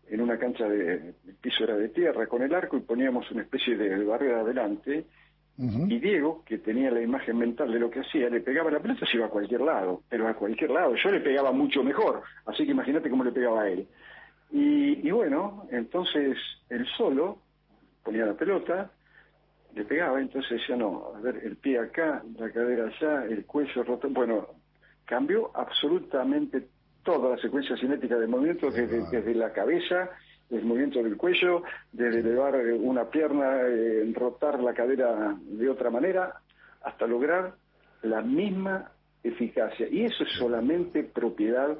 [0.09, 3.41] en una cancha de el piso era de tierra con el arco y poníamos una
[3.41, 5.05] especie de barrera adelante
[5.57, 9.05] y Diego, que tenía la imagen mental de lo que hacía, le pegaba la pelota
[9.05, 10.95] se iba a cualquier lado, pero a cualquier lado.
[10.95, 13.87] Yo le pegaba mucho mejor, así que imagínate cómo le pegaba a él.
[14.55, 16.37] Y, y bueno, entonces
[16.69, 17.39] él solo
[18.01, 18.89] ponía la pelota,
[19.73, 23.83] le pegaba, entonces decía, no, a ver, el pie acá, la cadera allá, el cuello
[23.83, 24.07] roto.
[24.09, 24.47] Bueno,
[25.03, 26.69] cambió absolutamente
[27.03, 30.11] toda la secuencia cinética del movimiento, desde, desde la cabeza,
[30.49, 36.33] el movimiento del cuello, desde elevar una pierna, eh, rotar la cadera de otra manera,
[36.81, 37.55] hasta lograr
[38.03, 38.89] la misma
[39.21, 39.89] eficacia.
[39.89, 41.77] Y eso es solamente propiedad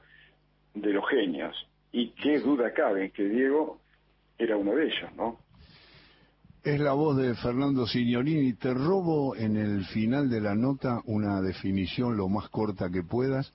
[0.74, 1.56] de los genios.
[1.98, 3.80] Y qué duda cabe que Diego
[4.38, 5.40] era uno de ellos, ¿no?
[6.62, 8.52] Es la voz de Fernando Signorini.
[8.52, 13.54] Te robo en el final de la nota una definición lo más corta que puedas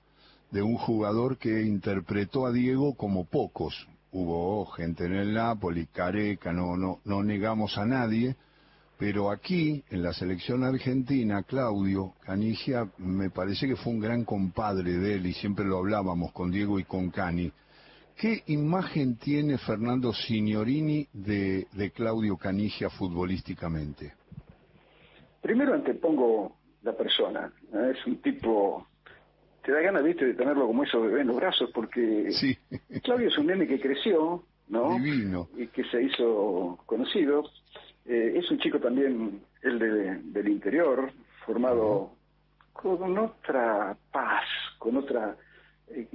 [0.49, 3.87] de un jugador que interpretó a Diego como pocos.
[4.11, 8.35] Hubo gente en el Napoli, Careca, no, no, no negamos a nadie,
[8.97, 14.97] pero aquí, en la selección argentina, Claudio Canigia me parece que fue un gran compadre
[14.97, 17.51] de él y siempre lo hablábamos con Diego y con Cani.
[18.21, 24.13] ¿Qué imagen tiene Fernando Signorini de, Claudio Canigia futbolísticamente?
[25.41, 27.51] Primero antepongo la persona.
[27.73, 28.85] Es un tipo,
[29.65, 32.29] te da ganas, viste, de tenerlo como eso bebé en los brazos, porque
[33.01, 34.99] Claudio es un nene que creció, ¿no?
[34.99, 35.49] Divino.
[35.57, 37.45] Y que se hizo conocido.
[38.05, 39.79] Eh, es un chico también, el
[40.31, 41.11] del interior,
[41.43, 42.11] formado
[42.71, 44.45] con otra paz,
[44.77, 45.35] con otra...
[45.87, 46.07] Eh,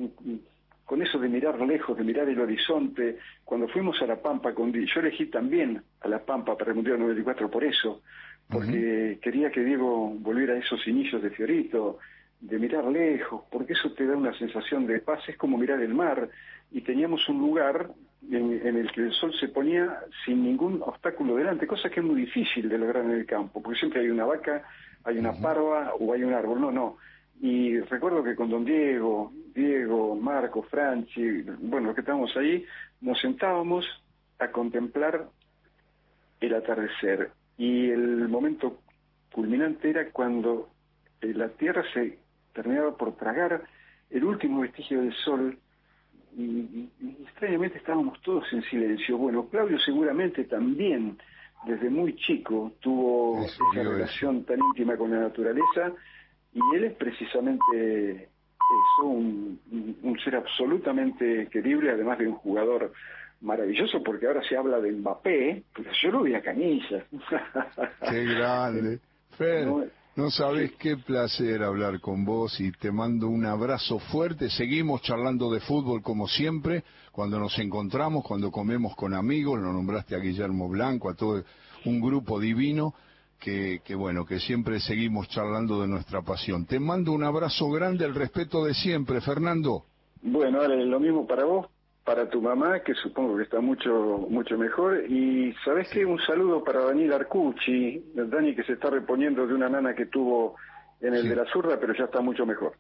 [0.87, 3.19] con eso de mirar lejos, de mirar el horizonte.
[3.45, 7.01] Cuando fuimos a La Pampa, con, yo elegí también a La Pampa para el Mundial
[7.01, 8.03] 94 por eso,
[8.49, 11.99] porque quería que Diego volviera a esos inicios de Fiorito,
[12.41, 15.93] de mirar lejos, porque eso te da una sensación de paz, es como mirar el
[15.93, 16.29] mar,
[16.71, 17.91] y teníamos un lugar
[18.31, 22.21] en, el que el sol se ponía sin ningún obstáculo delante, cosa que es muy
[22.21, 24.63] difícil de lograr en el campo, porque siempre hay una vaca,
[25.03, 26.99] hay una parva o hay un árbol, no, no.
[27.41, 32.65] Y recuerdo que con don Diego, Diego, Marco, Franchi, bueno, los que estábamos ahí,
[33.01, 33.85] nos sentábamos
[34.39, 35.29] a contemplar
[36.41, 37.31] el atardecer.
[37.59, 38.81] Y el momento
[39.33, 40.71] culminante era cuando
[41.21, 42.19] eh, la Tierra se
[42.53, 43.63] terminaba por tragar
[44.11, 45.59] el último vestigio del Sol
[46.37, 46.89] y,
[47.23, 49.17] extrañamente estábamos todos en silencio.
[49.17, 51.19] Bueno, Claudio seguramente también
[51.67, 55.93] desde muy chico tuvo esa relación tan íntima con la naturaleza
[56.57, 62.93] y él es precisamente eso, un, ser absolutamente querible, además de un jugador
[63.43, 67.05] maravilloso, porque ahora se habla de Mbappé, pero yo lo vi a Canilla.
[68.11, 69.01] Qué grande.
[69.37, 69.69] Fer,
[70.17, 74.49] no, sabes qué placer hablar con vos y te mando un abrazo fuerte.
[74.49, 80.15] Seguimos charlando de fútbol como siempre, cuando nos encontramos, cuando comemos con amigos, lo nombraste
[80.15, 81.45] a Guillermo Blanco, a todo
[81.85, 82.95] un grupo divino
[83.39, 86.67] que, bueno, que siempre seguimos charlando de nuestra pasión.
[86.67, 89.85] Te mando un abrazo grande, el respeto de siempre, Fernando.
[90.23, 91.67] Bueno, lo mismo para vos,
[92.05, 95.05] para tu mamá, que supongo que está mucho mucho mejor.
[95.09, 99.69] Y sabes qué, un saludo para Daniel Arcucci, Dani que se está reponiendo de una
[99.69, 100.57] nana que tuvo
[101.01, 102.75] en el de la zurda, pero ya está mucho mejor.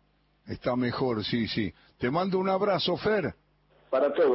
[0.46, 1.72] Está mejor, sí, sí.
[1.98, 3.34] Te mando un abrazo, Fer.
[3.90, 4.24] Para todos.